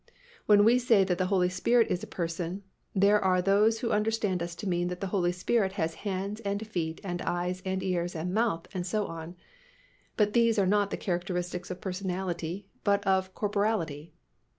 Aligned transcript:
When 0.47 0.63
we 0.63 0.79
say 0.79 1.03
that 1.03 1.19
the 1.19 1.27
Holy 1.27 1.47
Spirit 1.47 1.91
is 1.91 2.01
a 2.01 2.07
person, 2.07 2.63
there 2.95 3.23
are 3.23 3.39
those 3.39 3.81
who 3.81 3.91
understand 3.91 4.41
us 4.41 4.55
to 4.55 4.67
mean 4.67 4.87
that 4.87 4.99
the 4.99 5.05
Holy 5.13 5.31
Spirit 5.31 5.73
has 5.73 5.93
hands 6.01 6.39
and 6.39 6.65
feet 6.65 6.99
and 7.03 7.21
eyes 7.21 7.61
and 7.65 7.83
ears 7.83 8.15
and 8.15 8.33
mouth, 8.33 8.65
and 8.73 8.83
so 8.83 9.05
on, 9.05 9.35
but 10.17 10.33
these 10.33 10.57
are 10.57 10.65
not 10.65 10.89
the 10.89 10.97
characteristics 10.97 11.69
of 11.69 11.81
personality 11.81 12.67
but 12.83 13.05
of 13.05 13.35
corporeity. 13.35 14.11